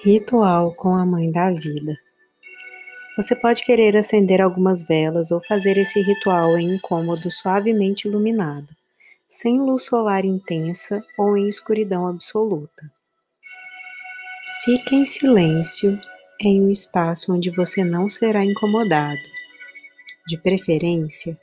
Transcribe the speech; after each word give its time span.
Ritual 0.00 0.72
com 0.74 0.94
a 0.94 1.04
Mãe 1.04 1.28
da 1.28 1.50
Vida. 1.50 1.98
Você 3.16 3.34
pode 3.34 3.64
querer 3.64 3.96
acender 3.96 4.40
algumas 4.40 4.80
velas 4.80 5.32
ou 5.32 5.40
fazer 5.40 5.76
esse 5.76 6.00
ritual 6.00 6.56
em 6.56 6.72
um 6.72 6.78
cômodo 6.78 7.28
suavemente 7.32 8.06
iluminado, 8.06 8.68
sem 9.26 9.58
luz 9.58 9.86
solar 9.86 10.24
intensa 10.24 11.04
ou 11.18 11.36
em 11.36 11.48
escuridão 11.48 12.06
absoluta. 12.06 12.88
Fique 14.64 14.94
em 14.94 15.04
silêncio 15.04 15.98
em 16.40 16.62
um 16.62 16.70
espaço 16.70 17.34
onde 17.34 17.50
você 17.50 17.82
não 17.82 18.08
será 18.08 18.44
incomodado, 18.44 19.18
de 20.28 20.38
preferência 20.38 21.36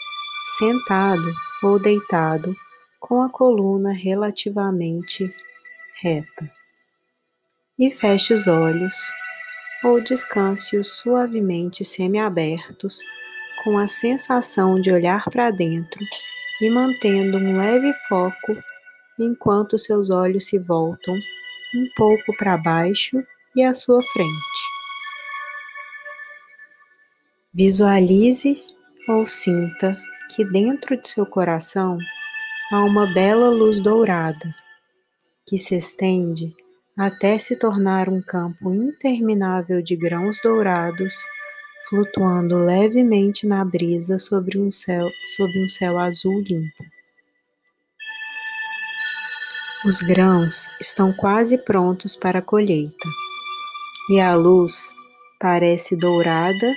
sentado 0.57 1.29
ou 1.61 1.77
deitado 1.77 2.55
com 3.01 3.21
a 3.21 3.29
coluna 3.29 3.91
relativamente 3.91 5.29
reta 6.01 6.49
e 7.77 7.89
feche 7.89 8.33
os 8.33 8.47
olhos 8.47 8.95
ou 9.83 10.01
descanse-os 10.01 10.97
suavemente 10.97 11.83
semiabertos, 11.83 12.99
com 13.63 13.77
a 13.77 13.87
sensação 13.87 14.79
de 14.79 14.91
olhar 14.91 15.25
para 15.29 15.51
dentro 15.51 15.99
e 16.61 16.69
mantendo 16.69 17.37
um 17.37 17.57
leve 17.57 17.93
foco 18.07 18.57
enquanto 19.19 19.77
seus 19.77 20.09
olhos 20.09 20.47
se 20.47 20.57
voltam 20.57 21.15
um 21.75 21.87
pouco 21.95 22.35
para 22.37 22.57
baixo 22.57 23.23
e 23.55 23.63
à 23.63 23.73
sua 23.73 24.01
frente. 24.13 24.75
Visualize 27.53 28.63
ou 29.07 29.25
sinta 29.25 29.97
que 30.35 30.43
dentro 30.43 30.97
de 30.97 31.07
seu 31.07 31.25
coração 31.25 31.97
há 32.71 32.83
uma 32.83 33.13
bela 33.13 33.49
luz 33.49 33.81
dourada 33.81 34.53
que 35.47 35.57
se 35.57 35.75
estende 35.75 36.53
até 36.97 37.37
se 37.37 37.57
tornar 37.57 38.07
um 38.07 38.21
campo 38.21 38.73
interminável 38.73 39.81
de 39.81 39.97
grãos 39.97 40.39
dourados 40.41 41.13
flutuando 41.89 42.57
levemente 42.57 43.45
na 43.45 43.63
brisa 43.63 44.17
sobre 44.17 44.57
um 44.57 44.71
céu, 44.71 45.07
sobre 45.35 45.63
um 45.63 45.67
céu 45.67 45.99
azul 45.99 46.41
limpo. 46.41 46.83
Os 49.85 49.99
grãos 49.99 50.69
estão 50.81 51.13
quase 51.13 51.57
prontos 51.57 52.15
para 52.15 52.39
a 52.39 52.41
colheita 52.41 53.07
e 54.09 54.19
a 54.19 54.33
luz 54.33 54.95
parece 55.39 55.95
dourada 55.95 56.73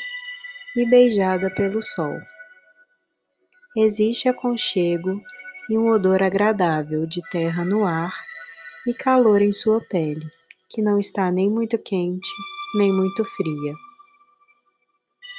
e 0.76 0.84
beijada 0.84 1.48
pelo 1.48 1.80
sol. 1.80 2.18
Existe 3.76 4.28
aconchego 4.28 5.22
e 5.70 5.78
um 5.78 5.88
odor 5.88 6.22
agradável 6.22 7.06
de 7.06 7.22
terra 7.30 7.64
no 7.64 7.86
ar 7.86 8.12
e 8.88 8.94
calor 8.94 9.42
em 9.42 9.52
sua 9.52 9.80
pele, 9.80 10.26
que 10.70 10.80
não 10.80 10.98
está 10.98 11.30
nem 11.30 11.50
muito 11.50 11.76
quente 11.78 12.28
nem 12.74 12.92
muito 12.92 13.24
fria. 13.24 13.74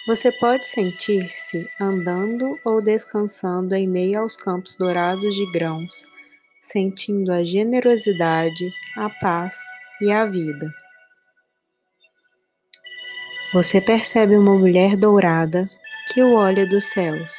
Você 0.08 0.32
pode 0.32 0.68
sentir-se 0.68 1.68
andando 1.80 2.58
ou 2.66 2.82
descansando 2.82 3.76
em 3.76 3.88
meio 3.88 4.22
aos 4.22 4.36
campos 4.36 4.76
dourados 4.76 5.36
de 5.36 5.52
grãos, 5.52 6.08
sentindo 6.62 7.32
a 7.32 7.44
generosidade, 7.44 8.72
a 8.98 9.10
paz 9.10 9.60
e 10.02 10.12
a 10.12 10.26
vida. 10.26 10.74
Você 13.54 13.82
percebe 13.82 14.36
uma 14.36 14.58
mulher 14.58 14.96
dourada 14.96 15.70
que 16.12 16.22
o 16.22 16.34
olha 16.34 16.68
dos 16.68 16.86
céus. 16.86 17.34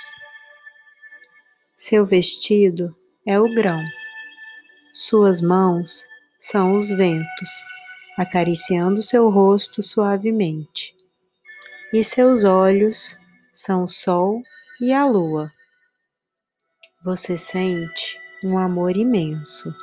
Seu 1.77 2.05
vestido 2.05 2.95
é 3.27 3.41
o 3.41 3.53
grão 3.55 3.83
suas 4.93 5.41
mãos 5.41 6.07
são 6.39 6.77
os 6.77 6.89
ventos, 6.89 7.51
acariciando 8.17 9.03
seu 9.03 9.31
rosto 9.31 9.83
suavemente, 9.83 10.95
e 11.93 12.03
seus 12.03 12.45
olhos 12.45 13.19
são 13.53 13.85
o 13.85 13.89
sol 13.89 14.43
e 14.81 14.93
a 14.93 15.07
lua. 15.07 15.51
Você 17.05 17.39
sente 17.39 18.19
um 18.43 18.59
amor 18.59 18.97
imenso. 18.97 19.75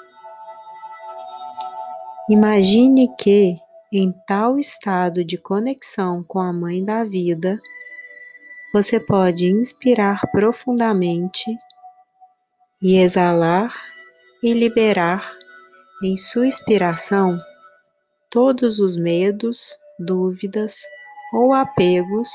Imagine 2.30 3.08
que, 3.18 3.58
em 3.94 4.12
tal 4.28 4.60
estado 4.60 5.24
de 5.24 5.38
conexão 5.38 6.24
com 6.24 6.40
a 6.40 6.52
Mãe 6.52 6.84
da 6.84 7.04
Vida, 7.04 7.60
você 8.74 9.00
pode 9.00 9.46
inspirar 9.46 10.22
profundamente 10.32 11.46
e 12.82 12.98
exalar 12.98 13.74
e 14.42 14.54
liberar 14.54 15.36
em 16.04 16.16
sua 16.16 16.48
inspiração 16.48 17.38
todos 18.30 18.80
os 18.80 18.96
medos, 18.96 19.78
dúvidas 20.00 20.82
ou 21.34 21.54
apegos, 21.54 22.30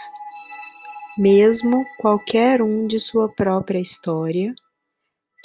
mesmo 1.16 1.84
qualquer 1.98 2.60
um 2.62 2.86
de 2.86 2.98
sua 2.98 3.28
própria 3.32 3.78
história, 3.78 4.54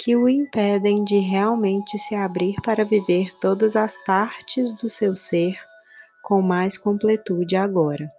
que 0.00 0.16
o 0.16 0.28
impedem 0.28 1.02
de 1.04 1.18
realmente 1.18 1.98
se 1.98 2.14
abrir 2.14 2.54
para 2.62 2.84
viver 2.84 3.32
todas 3.38 3.76
as 3.76 3.96
partes 4.04 4.72
do 4.72 4.88
seu 4.88 5.16
ser 5.16 5.58
com 6.22 6.42
mais 6.42 6.76
completude 6.76 7.56
agora. 7.56 8.10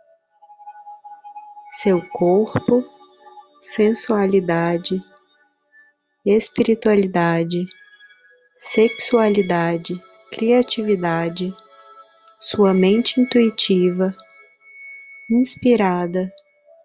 Seu 1.72 2.02
corpo, 2.10 2.84
sensualidade, 3.62 5.02
espiritualidade, 6.26 7.68
sexualidade, 8.62 10.04
criatividade, 10.30 11.56
sua 12.38 12.74
mente 12.74 13.22
intuitiva, 13.22 14.14
inspirada 15.32 16.30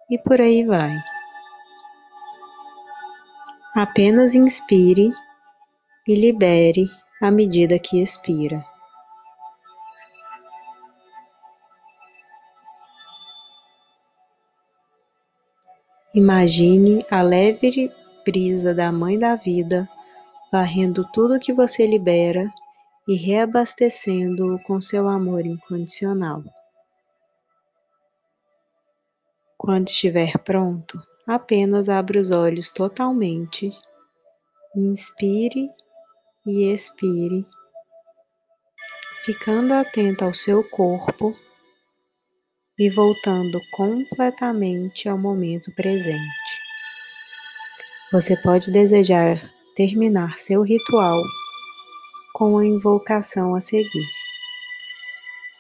e 0.09 0.17
por 0.17 0.41
aí 0.41 0.65
vai. 0.65 0.97
Apenas 3.75 4.37
inspire 4.37 5.13
e 6.07 6.15
libere 6.15 6.89
à 7.21 7.29
medida 7.29 7.77
que 7.77 8.01
expira. 8.01 8.65
Imagine 16.15 17.05
a 17.11 17.21
leve 17.21 17.91
brisa 18.25 18.73
da 18.73 18.93
Mãe 18.93 19.19
da 19.19 19.35
Vida 19.35 19.89
varrendo 20.55 21.05
tudo 21.11 21.41
que 21.41 21.53
você 21.53 21.85
libera 21.85 22.49
e 23.09 23.17
reabastecendo-o 23.17 24.57
com 24.61 24.81
seu 24.81 25.09
amor 25.09 25.45
incondicional. 25.45 26.45
Quando 29.59 29.89
estiver 29.89 30.39
pronto, 30.45 30.97
apenas 31.27 31.89
abra 31.89 32.21
os 32.21 32.31
olhos 32.31 32.71
totalmente, 32.71 33.73
inspire 34.77 35.69
e 36.47 36.73
expire, 36.73 37.45
ficando 39.25 39.75
atento 39.75 40.25
ao 40.25 40.33
seu 40.33 40.63
corpo 40.63 41.35
e 42.79 42.89
voltando 42.89 43.61
completamente 43.73 45.09
ao 45.09 45.19
momento 45.19 45.75
presente. 45.75 46.63
Você 48.13 48.37
pode 48.37 48.71
desejar 48.71 49.53
terminar 49.75 50.39
seu 50.39 50.63
ritual 50.63 51.23
com 52.33 52.59
a 52.59 52.67
invocação 52.67 53.55
a 53.55 53.61
seguir. 53.61 54.24